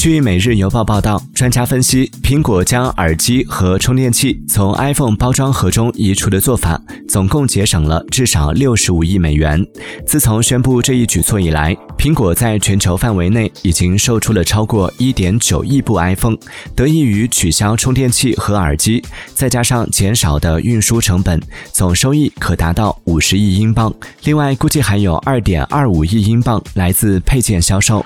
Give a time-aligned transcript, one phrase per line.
[0.00, 9.62] 据每日邮报报道专家分析苹果将耳机和充电器从 iphone 包装盒中移除的做法总共节省了至少六十五亿美元。
[10.06, 16.40] 自从宣布这一举措以来苹果在全球范围内已经售出了超过一点九亿部 iphone
[16.74, 19.04] 得益于取消充电器和耳机
[19.34, 21.38] 再加上减少的运输成本
[21.72, 23.94] 总收益可达到五十亿英镑。
[24.24, 28.02] 另外估计还有二点二五亿英镑来自配件销售。